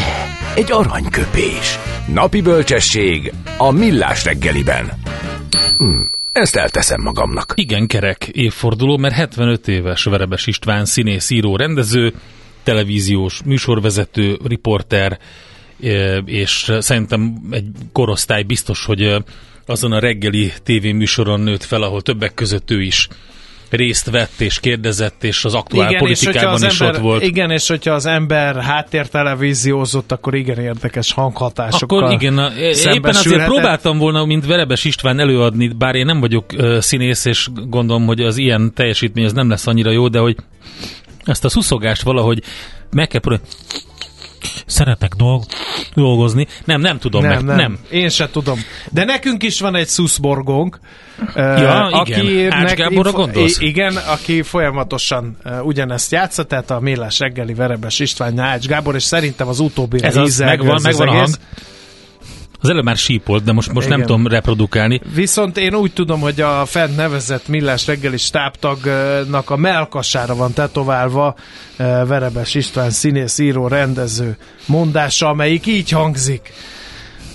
[0.55, 1.79] egy aranyköpés.
[2.13, 4.91] Napi bölcsesség a millás reggeliben.
[5.77, 6.01] Hm,
[6.33, 7.53] ezt elteszem magamnak.
[7.55, 12.13] Igen, kerek évforduló, mert 75 éves Verebes István színész, író, rendező,
[12.63, 15.19] televíziós műsorvezető, riporter,
[15.83, 19.23] e, és szerintem egy korosztály biztos, hogy e,
[19.65, 23.07] azon a reggeli tévéműsoron nőtt fel, ahol többek között ő is
[23.75, 27.23] részt vett és kérdezett, és az aktuál igen, politikában és is ember, ott volt.
[27.23, 32.51] Igen, és hogyha az ember háttértelevíziózott, akkor igen érdekes hanghatásokkal Akkor igen, na,
[32.93, 37.47] éppen azért próbáltam volna, mint Verebes István előadni, bár én nem vagyok uh, színész, és
[37.67, 40.35] gondolom, hogy az ilyen teljesítmény az nem lesz annyira jó, de hogy
[41.23, 42.43] ezt a szuszogást valahogy
[42.91, 43.47] meg kell próbálni
[44.65, 45.43] szeretek dolg,
[45.93, 46.47] dolgozni.
[46.65, 47.43] Nem, nem tudom nem, meg.
[47.43, 47.55] Nem.
[47.55, 47.79] nem.
[47.89, 48.59] Én se tudom.
[48.91, 50.79] De nekünk is van egy szuszborgónk.
[51.35, 52.51] Ja, uh, igen.
[52.51, 53.59] Ács Gáborra gondolsz?
[53.59, 59.03] Igen, aki folyamatosan uh, ugyanezt játsza, tehát a Mélás reggeli Verebes István Ács Gábor, és
[59.03, 61.33] szerintem az utóbbi ez az, megvan, megvan a hang.
[62.63, 65.01] Az előbb már sípolt, de most, most nem tudom reprodukálni.
[65.13, 71.35] Viszont én úgy tudom, hogy a fent nevezett Millás reggeli stábtagnak a melkasára van tetoválva
[71.77, 76.53] eh, Verebes István színész, író, rendező mondása, amelyik így hangzik.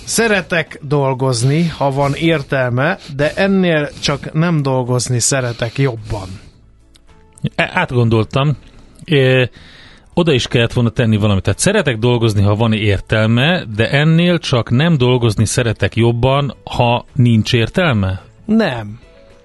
[0.03, 6.29] Szeretek dolgozni, ha van értelme, de ennél csak nem dolgozni szeretek jobban.
[7.55, 8.57] E, átgondoltam
[10.13, 11.43] oda is kellett volna tenni valamit.
[11.43, 17.53] Tehát szeretek dolgozni, ha van értelme, de ennél csak nem dolgozni szeretek jobban, ha nincs
[17.53, 18.21] értelme?
[18.45, 18.99] Nem.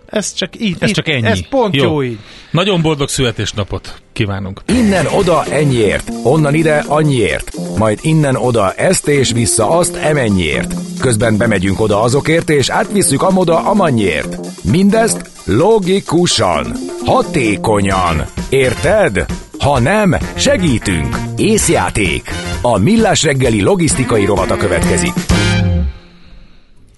[0.06, 0.76] Ez csak így.
[0.78, 1.26] Ez csak ennyi.
[1.26, 2.18] Ez pont jó, jó így.
[2.50, 4.60] Nagyon boldog születésnapot kívánunk.
[4.66, 10.74] Innen oda ennyiért, onnan ide annyiért, majd innen oda ezt és vissza azt emennyiért.
[11.00, 14.38] Közben bemegyünk oda azokért és átvisszük amoda amannyiért.
[14.70, 16.66] Mindezt logikusan,
[17.04, 18.24] hatékonyan.
[18.48, 19.26] Érted?
[19.58, 21.16] Ha nem, segítünk!
[21.36, 22.30] Észjáték!
[22.62, 25.12] A Millás reggeli logisztikai rovata következik.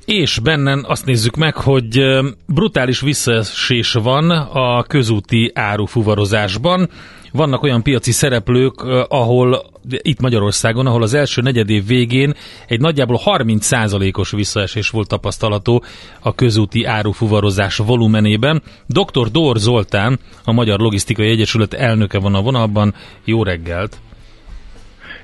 [0.05, 2.01] És bennen azt nézzük meg, hogy
[2.47, 6.89] brutális visszaesés van a közúti árufuvarozásban.
[7.37, 12.35] Vannak olyan piaci szereplők, ahol itt Magyarországon, ahol az első negyedév végén
[12.67, 15.85] egy nagyjából 30%-os visszaesés volt tapasztalató
[16.21, 18.63] a közúti árufuvarozás volumenében.
[18.87, 19.29] Dr.
[19.31, 22.95] Dór Zoltán, a Magyar Logisztikai Egyesület elnöke van a vonalban.
[23.25, 23.97] Jó reggelt!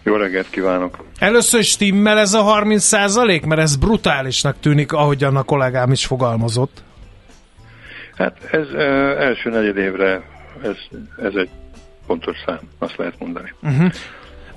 [0.03, 0.97] Jó reggelt kívánok!
[1.19, 6.07] Először is stimmel ez a 30 százalék, mert ez brutálisnak tűnik, ahogyan a kollégám is
[6.07, 6.83] fogalmazott.
[8.15, 8.83] Hát ez e,
[9.19, 10.23] első negyed évre
[10.63, 10.77] ez,
[11.17, 11.49] ez egy
[12.13, 13.53] pontos szám, azt lehet mondani.
[13.63, 13.91] Uh-huh.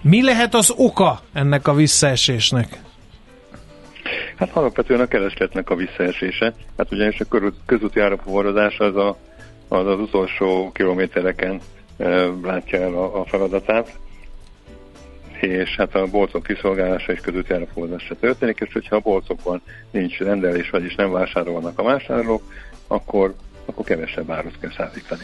[0.01, 2.79] Mi lehet az oka ennek a visszaesésnek?
[4.35, 6.53] Hát alapvetően a keresletnek a visszaesése.
[6.77, 7.25] Hát ugyanis a
[7.65, 9.17] közúti árafuvarozás az, a,
[9.67, 11.59] az az utolsó kilométereken
[11.97, 12.07] e,
[12.43, 13.97] látja el a, a feladatát,
[15.39, 20.69] és hát a bolcok kiszolgálása és közúti árafuvarozásra történik, és hogyha a bolcokban nincs rendelés,
[20.69, 22.41] vagyis nem vásárolnak a vásárlók,
[22.87, 25.23] akkor, akkor kevesebb árut kell szállítani.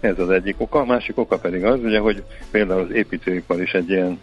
[0.00, 0.78] Ez az egyik oka.
[0.78, 4.20] A másik oka pedig az, ugye, hogy például az építőipar is egy ilyen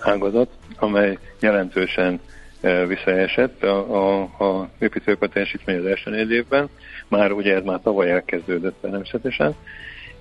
[0.00, 2.20] ágazat, amely jelentősen
[2.60, 6.68] e, visszaesett a, a, a építőipar teljesítmény az első évben.
[7.08, 9.54] Már ugye ez már tavaly elkezdődött természetesen.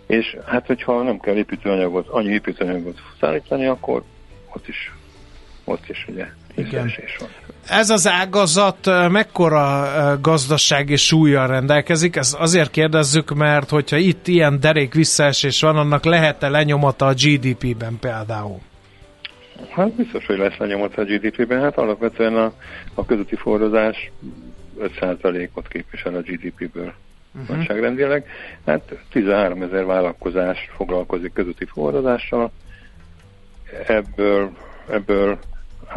[0.07, 4.03] És hát, hogyha nem kell építőanyagot, annyi építőanyagot szállítani, akkor
[4.55, 4.93] ott is,
[5.63, 6.25] ott is ugye
[6.55, 6.91] Igen.
[7.19, 7.29] van.
[7.67, 9.89] Ez az ágazat mekkora
[10.21, 12.15] gazdasági súlyjal rendelkezik?
[12.15, 17.97] Ez azért kérdezzük, mert hogyha itt ilyen derék visszaesés van, annak lehet-e lenyomata a GDP-ben
[17.99, 18.59] például?
[19.69, 21.61] Hát biztos, hogy lesz lenyomata a GDP-ben.
[21.61, 22.53] Hát alapvetően a,
[22.93, 24.11] a közúti forrozás
[24.79, 26.93] 5%-ot képvisel a GDP-ből
[27.35, 27.57] uh-huh.
[27.57, 28.25] nagyságrendileg.
[28.65, 32.51] Hát 13 ezer vállalkozás foglalkozik közúti forradással,
[33.87, 34.51] ebből,
[34.89, 35.39] ebből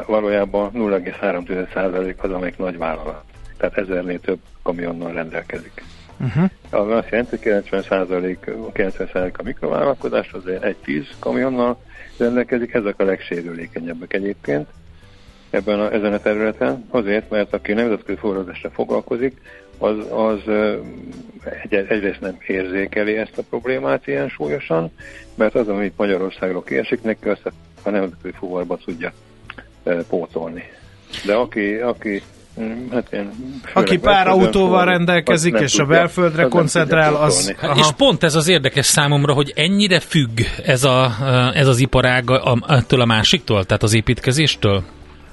[0.07, 3.23] valójában 0,3% az, amelyik nagy vállalat.
[3.57, 5.85] Tehát ezernél több kamionnal rendelkezik.
[6.21, 6.51] Uh-huh.
[6.71, 11.79] Az azt jelenti, hogy 90%, 90 a mikrovállalkozás, azért egy 10 kamionnal
[12.19, 14.69] rendelkezik, ezek a legsérülékenyebbek egyébként
[15.51, 19.41] ebben a, ezen a területen, azért, mert aki nemzetközi forrázásra foglalkozik,
[19.79, 20.41] az, az
[21.63, 24.91] egy, egyrészt nem érzékeli ezt a problémát ilyen súlyosan,
[25.35, 29.13] mert az, amit Magyarországról kiesik, neki azt a nemzetközi fuvarba tudja
[30.09, 30.63] pótolni.
[31.25, 32.23] De aki, aki
[32.61, 33.31] mm, Hát én
[33.73, 37.55] Aki pár autóval rendelkezik, és tudja, a belföldre koncentrál, az...
[37.61, 37.79] Aha.
[37.79, 41.11] És pont ez az érdekes számomra, hogy ennyire függ ez, a,
[41.55, 42.25] ez az iparág
[42.69, 44.83] ettől a másiktól, tehát az építkezéstől?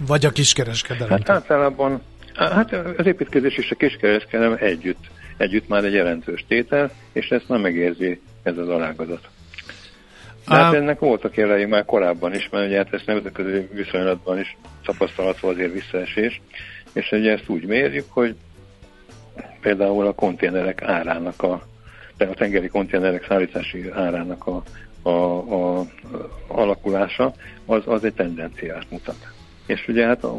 [0.07, 1.09] Vagy a kiskereskedelem?
[1.09, 2.01] Hát általában
[2.35, 5.03] Hát az építkezés és a kiskereskedelem együtt,
[5.37, 9.29] együtt már egy jelentős tétel, és ezt nem megérzi ez az alágazat.
[10.47, 14.57] De hát ennek voltak jelei már korábban is, mert ugye hát ezt nemzetközi viszonylatban is
[14.85, 16.41] tapasztalható azért visszaesés,
[16.93, 18.35] és ugye ezt úgy mérjük, hogy
[19.61, 21.61] például a konténerek árának a,
[22.17, 24.63] a tengeri konténerek szállítási árának a,
[25.01, 25.85] a, a, a
[26.47, 27.33] alakulása,
[27.65, 29.27] az, az egy tendenciát mutat.
[29.65, 30.35] És ugye hát a,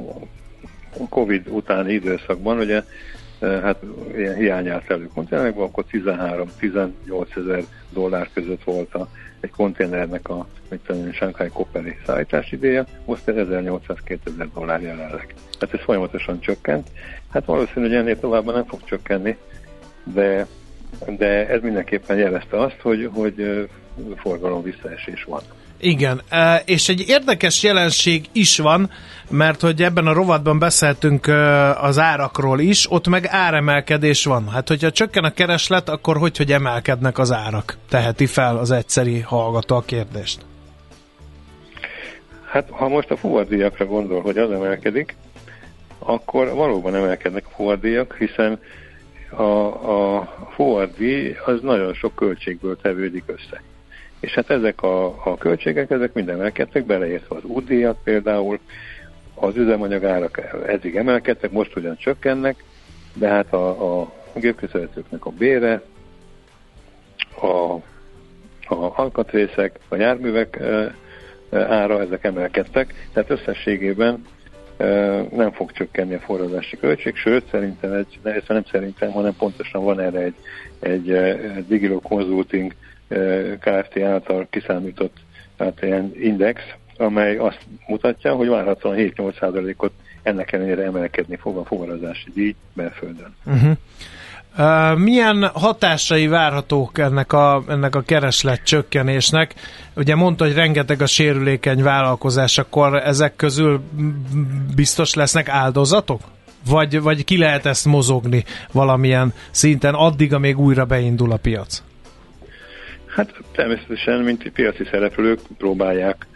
[0.99, 2.83] a Covid utáni időszakban, ugye
[3.41, 3.83] hát
[4.17, 9.09] ilyen hiány állt elő konténerekben, akkor 13-18 ezer dollár között volt a,
[9.41, 15.35] egy konténernek a mit tudom, Shanghai Koperi szállítás ideje, most 1800-2000 dollár jelenleg.
[15.61, 16.89] Hát ez folyamatosan csökkent.
[17.31, 19.37] Hát valószínű, hogy ennél tovább nem fog csökkenni,
[20.05, 20.47] de,
[21.17, 23.65] de ez mindenképpen jelezte azt, hogy, hogy eh,
[24.17, 25.43] forgalom visszaesés van.
[25.81, 26.23] Igen,
[26.65, 28.91] és egy érdekes jelenség is van,
[29.31, 31.27] mert hogy ebben a rovatban beszéltünk
[31.81, 34.49] az árakról is, ott meg áremelkedés van.
[34.49, 37.77] Hát, hogyha csökken a kereslet, akkor hogy, hogy emelkednek az árak?
[37.89, 40.45] Teheti fel az egyszeri hallgató a kérdést.
[42.51, 45.17] Hát, ha most a fuvardíjakra gondol, hogy az emelkedik,
[45.99, 48.59] akkor valóban emelkednek a fuvardíjak, hiszen
[49.31, 49.43] a,
[50.19, 53.63] a fuvardíj az nagyon sok költségből tevődik össze.
[54.21, 58.59] És hát ezek a, a költségek, ezek minden emelkedtek, beleértve az útdíjat például,
[59.35, 62.65] az üzemanyagárak eddig emelkedtek, most ugyan csökkennek,
[63.15, 65.83] de hát a, a gépköszönhetőknek a bére,
[67.41, 67.47] a,
[68.75, 70.95] a alkatrészek, a járművek e,
[71.51, 74.25] ára, ezek emelkedtek, tehát összességében
[74.77, 74.87] e,
[75.31, 80.21] nem fog csökkenni a forradási költség, sőt, szerintem, egy, nem szerintem, hanem pontosan van erre
[80.21, 80.37] egy,
[80.81, 82.75] egy, egy Digilo Consulting
[83.61, 83.99] Kft.
[84.03, 85.17] által kiszámított
[85.57, 86.61] tehát ilyen index,
[86.97, 89.93] amely azt mutatja, hogy várhatóan 7-8%-ot
[90.23, 93.35] ennek ellenére emelkedni fog a fuvarozási díj belföldön.
[93.45, 93.73] Uh-huh.
[94.59, 99.55] Uh, milyen hatásai várhatók ennek a, ennek a kereslet csökkenésnek?
[99.97, 103.81] Ugye mondta, hogy rengeteg a sérülékeny vállalkozás, akkor ezek közül
[104.75, 106.21] biztos lesznek áldozatok?
[106.67, 111.83] Vagy, vagy ki lehet ezt mozogni valamilyen szinten addig, amíg újra beindul a piac?
[113.17, 116.27] Hát természetesen, mint piaci szereplők próbálják,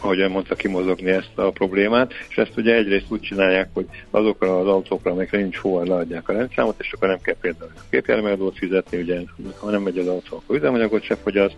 [0.00, 4.66] ahogyan mondta, kimozogni ezt a problémát, és ezt ugye egyrészt úgy csinálják, hogy azokra az
[4.66, 8.98] autókra, amelyekre nincs fuvar, leadják a rendszámot, és akkor nem kell például a képjárműadót fizetni,
[8.98, 9.20] ugye
[9.58, 11.56] ha nem megy az autó, akkor üzemanyagot se fogyaszt,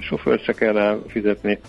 [0.00, 1.60] sofőrt se kell rá fizetni,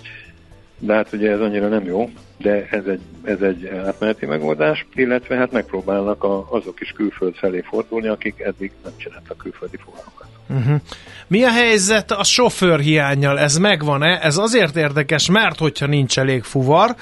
[0.80, 5.36] de hát ugye ez annyira nem jó, de ez egy, ez egy átmeneti megoldás, illetve
[5.36, 10.37] hát megpróbálnak a, azok is külföld felé fordulni, akik eddig nem csináltak külföldi fuvarokat.
[10.50, 10.82] Uh-huh.
[11.28, 13.40] Mi a helyzet a sofőr hiányjal?
[13.40, 14.20] Ez megvan-e?
[14.22, 16.96] Ez azért érdekes, mert hogyha nincs elég fuvar,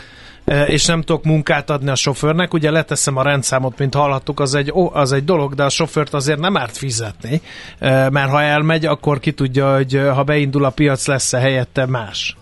[0.45, 4.55] e, és nem tudok munkát adni a sofőrnek, ugye leteszem a rendszámot, mint hallhattuk, az
[4.55, 7.41] egy, az egy dolog, de a sofőrt azért nem árt fizetni,
[7.79, 12.35] e, mert ha elmegy, akkor ki tudja, hogy ha beindul a piac, lesz-e helyette más.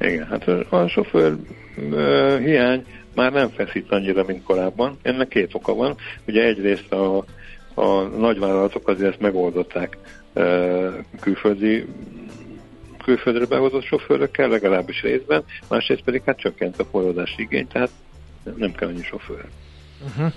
[0.00, 1.36] Igen, hát a sofőr
[2.44, 2.84] hiány
[3.14, 4.98] már nem feszít annyira, mint korábban.
[5.02, 5.96] Ennek két oka van.
[6.26, 7.24] Ugye egyrészt a
[7.80, 9.98] a nagyvállalatok azért ezt megoldották
[11.20, 11.86] külföldi
[13.04, 17.90] külföldre behozott sofőrökkel, legalábbis részben, másrészt pedig hát csökkent a forradási igény, tehát
[18.56, 19.44] nem kell annyi sofőr.
[20.04, 20.32] Uh-huh.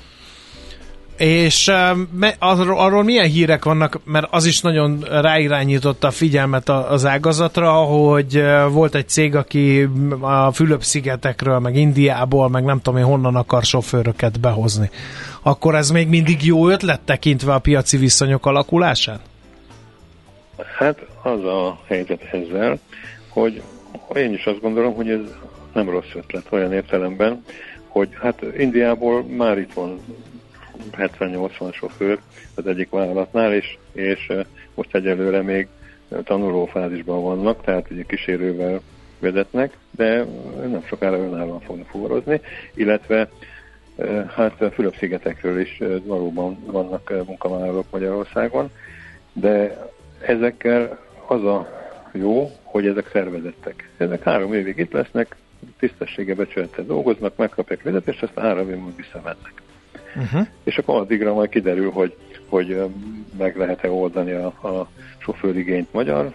[1.24, 1.72] És
[2.40, 8.44] arról, arról milyen hírek vannak, mert az is nagyon ráirányította a figyelmet az ágazatra, hogy
[8.72, 9.88] volt egy cég, aki
[10.20, 14.90] a Fülöp-szigetekről, meg Indiából, meg nem tudom én honnan akar sofőröket behozni.
[15.42, 19.20] Akkor ez még mindig jó ötlet tekintve a piaci viszonyok alakulásán?
[20.78, 22.80] Hát az a helyzet ezzel,
[23.30, 23.62] hogy
[24.16, 25.20] én is azt gondolom, hogy ez
[25.74, 27.44] nem rossz ötlet olyan értelemben,
[27.88, 30.00] hogy hát Indiából már itt van
[30.92, 32.20] 70-80 sofőr
[32.56, 34.32] az egyik vállalatnál, és, és
[34.76, 35.68] most egyelőre még
[36.24, 38.82] tanulófázisban vannak, tehát ugye kísérővel
[39.20, 40.26] vezetnek, de
[40.62, 42.42] nem sokára önállóan fognak fuvarozni,
[42.74, 43.30] illetve
[44.36, 48.70] Hát Fülöp-szigetekről is valóban vannak munkavállalók Magyarországon,
[49.34, 49.88] de
[50.20, 51.68] ezekkel az a
[52.12, 53.90] jó, hogy ezek szervezettek.
[53.98, 55.36] Ezek három évig itt lesznek,
[55.80, 59.63] tisztessége becsülettel dolgoznak, megkapják fizetést, aztán három év múlva visszamennek.
[60.16, 60.48] Uh-huh.
[60.64, 62.16] És akkor addigra majd kiderül, hogy,
[62.48, 62.82] hogy
[63.38, 66.34] meg lehet-e oldani a, a sofőrigényt magyar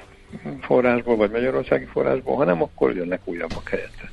[0.60, 4.10] forrásból, vagy magyarországi forrásból, hanem akkor jönnek újabbak helyette.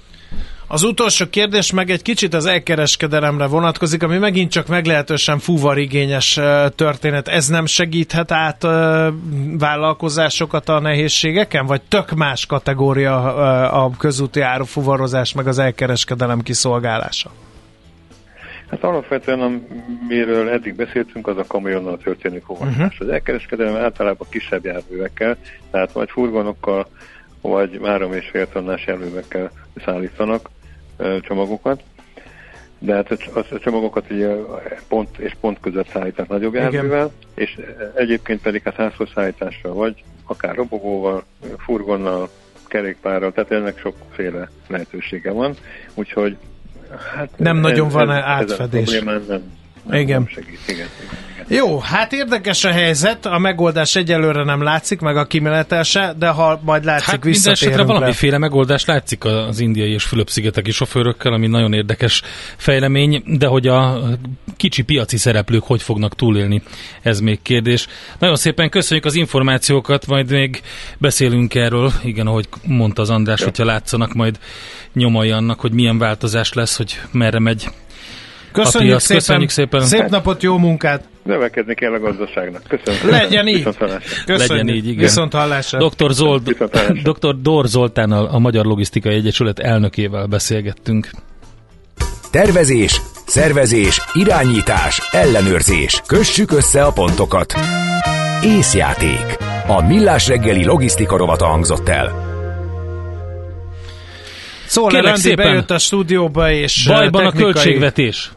[0.68, 6.40] Az utolsó kérdés meg egy kicsit az elkereskedelemre vonatkozik, ami megint csak meglehetősen fuvarigényes
[6.76, 7.28] történet.
[7.28, 8.64] Ez nem segíthet át
[9.58, 13.36] vállalkozásokat a nehézségeken, vagy tök más kategória
[13.84, 17.32] a közúti árufuvarozás meg az elkereskedelem kiszolgálása?
[18.82, 19.62] Hát alapvetően,
[20.08, 22.78] amiről eddig beszéltünk, az a kamionnal történő fuvarozás.
[22.78, 23.08] Uh-huh.
[23.08, 25.38] Az elkereskedelem általában kisebb járművekkel,
[25.72, 26.88] tehát vagy furgonokkal,
[27.42, 29.52] vagy három és fél tonnás járművekkel
[29.86, 30.50] szállítanak
[31.22, 31.84] csomagokat,
[32.80, 33.12] de hát
[33.52, 34.36] a csomagokat ugye
[34.88, 37.60] pont és pont között szállítanak nagyobb járművel, és
[37.94, 41.24] egyébként pedig hát házhoz szállítással, vagy akár robogóval,
[41.58, 42.30] furgonnal,
[42.68, 45.56] kerékpárral, tehát ennek sokféle lehetősége van,
[45.94, 46.38] úgyhogy
[47.16, 48.94] hát nem nagyon van ez, átfedés.
[48.94, 49.42] Ez a nem, nem,
[49.92, 50.28] igen.
[50.34, 50.88] Segít, igen.
[51.48, 55.84] Jó, hát érdekes a helyzet, a megoldás egyelőre nem látszik, meg a kimenetel
[56.18, 57.86] de ha majd látszik, hát visszatérünk le.
[57.86, 62.22] valamiféle megoldás látszik az indiai és Fülöp-szigeteki sofőrökkel, ami nagyon érdekes
[62.58, 64.02] fejlemény, de hogy a
[64.58, 66.62] kicsi piaci szereplők hogy fognak túlélni,
[67.02, 67.88] ez még kérdés.
[68.20, 70.62] Nagyon szépen köszönjük az információkat, majd még
[70.98, 73.46] beszélünk erről, igen, ahogy mondta az András, ja.
[73.46, 74.40] hogyha látszanak majd
[74.94, 77.68] nyomai annak, hogy milyen változás lesz, hogy merre megy
[78.64, 79.18] Köszönjük, szépen.
[79.18, 79.82] Köszönjük szépen.
[79.82, 81.04] Szép napot, jó munkát.
[81.24, 82.62] Növekedni kell a gazdaságnak.
[82.68, 83.10] Köszönöm.
[83.10, 83.64] Legyen így.
[83.64, 84.02] Köszönjük.
[84.26, 84.98] Legyen így, igen.
[84.98, 85.90] Viszont hallásra.
[85.90, 86.12] Dr.
[86.12, 86.50] Zold,
[87.04, 87.36] Dr.
[87.42, 91.10] Dor Zoltánnal, a Magyar Logisztikai Egyesület elnökével beszélgettünk.
[92.32, 96.02] Tervezés, szervezés, irányítás, ellenőrzés.
[96.08, 97.54] Kössük össze a pontokat.
[98.44, 99.38] Észjáték.
[99.68, 102.24] A Millás reggeli logisztika rovata hangzott el.
[104.68, 107.50] Szóval Randi bejött a stúdióba, és Bajban technikai...
[107.50, 108.32] a költségvetés.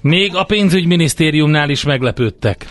[0.00, 2.66] Még a pénzügyminisztériumnál is meglepődtek.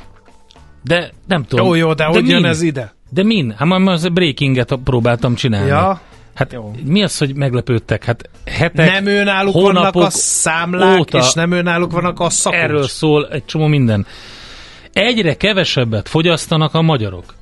[0.83, 1.65] De nem tudom.
[1.65, 2.93] Jó, jó, de, de hogy jön ez ide?
[3.09, 3.53] De min?
[3.57, 5.67] Hát már az breakinget próbáltam csinálni.
[5.67, 6.01] Ja.
[6.37, 6.71] Hát Jó.
[6.83, 8.03] mi az, hogy meglepődtek?
[8.03, 12.59] Hát hetek, Nem önálluk vannak a számlák, óta és nem önálluk vannak a szakos.
[12.59, 14.05] Erről szól egy csomó minden.
[14.93, 17.35] Egyre kevesebbet fogyasztanak a magyarok.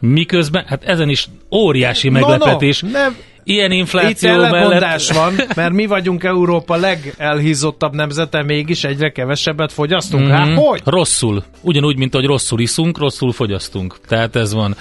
[0.00, 2.80] Miközben, hát ezen is óriási meglepetés.
[2.80, 3.16] No, no, nem
[3.48, 5.06] ilyen infláció Itt mellett...
[5.06, 10.22] van, mert mi vagyunk Európa legelhízottabb nemzete, mégis egyre kevesebbet fogyasztunk.
[10.22, 10.32] Mm-hmm.
[10.32, 10.80] Hát hogy?
[10.84, 11.44] Rosszul.
[11.60, 13.96] Ugyanúgy, mint ahogy rosszul iszunk, rosszul fogyasztunk.
[14.08, 14.76] Tehát ez van.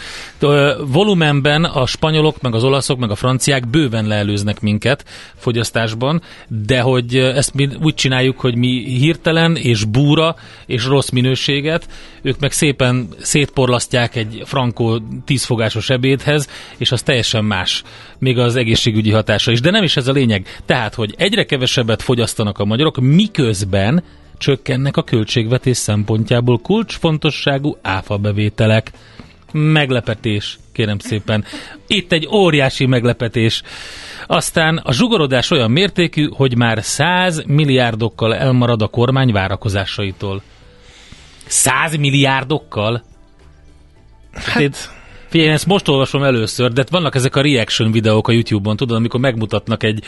[0.87, 5.05] Volumenben a spanyolok, meg az olaszok, meg a franciák bőven leelőznek minket
[5.35, 10.35] fogyasztásban, de hogy ezt mi úgy csináljuk, hogy mi hirtelen és búra
[10.65, 11.87] és rossz minőséget,
[12.21, 17.83] ők meg szépen szétporlasztják egy frankó tízfogásos ebédhez, és az teljesen más.
[18.19, 19.61] Még az az egészségügyi hatása is.
[19.61, 20.59] De nem is ez a lényeg.
[20.65, 24.03] Tehát, hogy egyre kevesebbet fogyasztanak a magyarok, miközben
[24.37, 28.91] csökkennek a költségvetés szempontjából kulcsfontosságú áfabevételek.
[29.51, 31.45] Meglepetés, kérem szépen.
[31.87, 33.61] Itt egy óriási meglepetés.
[34.27, 40.41] Aztán a zsugorodás olyan mértékű, hogy már 100 milliárdokkal elmarad a kormány várakozásaitól.
[41.45, 43.03] 100 milliárdokkal?
[44.33, 44.93] Hát,
[45.35, 49.19] Figyelj, ezt most olvasom először, de vannak ezek a reaction videók a YouTube-on, tudod, amikor
[49.19, 50.03] megmutatnak egy,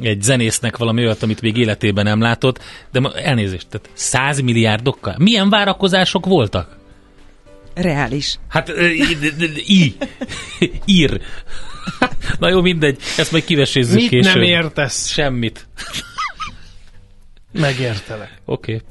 [0.00, 2.62] egy zenésznek valami olyat, amit még életében nem látott,
[2.92, 5.14] de elnézést, tehát 100 milliárdokkal.
[5.18, 6.76] Milyen várakozások voltak?
[7.74, 8.38] Reális.
[8.48, 8.68] Hát,
[9.66, 9.96] i.
[10.84, 11.20] Ír.
[12.38, 14.34] Na jó, mindegy, ezt majd kivesézzük Mit később.
[14.34, 15.08] nem értesz?
[15.08, 15.66] Semmit.
[17.52, 18.40] Megértelek.
[18.44, 18.74] Oké.
[18.74, 18.86] Okay.